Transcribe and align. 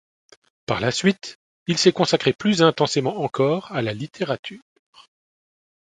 Par 0.65 0.79
la 0.81 0.89
suite, 0.89 1.37
il 1.67 1.77
s'est 1.77 1.91
consacré 1.91 2.33
plus 2.33 2.63
intensément 2.63 3.21
encore 3.21 3.71
à 3.71 3.83
la 3.83 3.93
littérature. 3.93 4.63